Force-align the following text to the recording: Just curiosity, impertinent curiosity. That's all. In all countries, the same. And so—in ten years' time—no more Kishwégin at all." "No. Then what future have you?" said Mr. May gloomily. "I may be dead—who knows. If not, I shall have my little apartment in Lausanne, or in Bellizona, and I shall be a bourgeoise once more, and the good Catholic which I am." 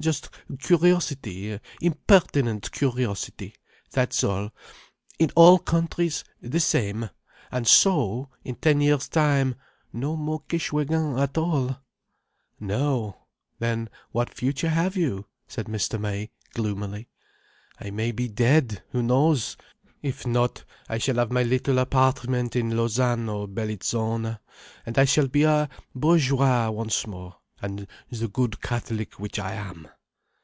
Just 0.00 0.30
curiosity, 0.60 1.58
impertinent 1.80 2.70
curiosity. 2.70 3.56
That's 3.90 4.22
all. 4.22 4.50
In 5.18 5.32
all 5.34 5.58
countries, 5.58 6.22
the 6.40 6.60
same. 6.60 7.10
And 7.50 7.66
so—in 7.66 8.54
ten 8.54 8.80
years' 8.80 9.08
time—no 9.08 10.14
more 10.16 10.42
Kishwégin 10.48 11.20
at 11.20 11.36
all." 11.36 11.78
"No. 12.60 13.26
Then 13.58 13.88
what 14.12 14.32
future 14.32 14.68
have 14.68 14.96
you?" 14.96 15.26
said 15.48 15.66
Mr. 15.66 15.98
May 16.00 16.30
gloomily. 16.54 17.08
"I 17.80 17.90
may 17.90 18.12
be 18.12 18.28
dead—who 18.28 19.02
knows. 19.02 19.56
If 20.00 20.24
not, 20.24 20.62
I 20.88 20.98
shall 20.98 21.16
have 21.16 21.32
my 21.32 21.42
little 21.42 21.80
apartment 21.80 22.54
in 22.54 22.76
Lausanne, 22.76 23.28
or 23.28 23.46
in 23.46 23.54
Bellizona, 23.54 24.38
and 24.86 24.96
I 24.96 25.06
shall 25.06 25.26
be 25.26 25.42
a 25.42 25.68
bourgeoise 25.92 26.70
once 26.72 27.04
more, 27.04 27.34
and 27.60 27.88
the 28.08 28.28
good 28.28 28.62
Catholic 28.62 29.18
which 29.18 29.36
I 29.36 29.54
am." 29.54 29.88